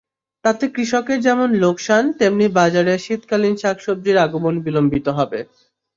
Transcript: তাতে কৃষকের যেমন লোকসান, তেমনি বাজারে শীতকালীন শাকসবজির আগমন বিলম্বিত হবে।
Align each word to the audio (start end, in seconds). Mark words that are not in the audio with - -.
তাতে 0.45 0.65
কৃষকের 0.67 1.19
যেমন 1.21 1.49
লোকসান, 1.55 2.03
তেমনি 2.19 2.45
বাজারে 2.53 2.93
শীতকালীন 2.97 3.55
শাকসবজির 3.57 4.17
আগমন 4.17 4.55
বিলম্বিত 4.65 5.07
হবে। 5.09 5.39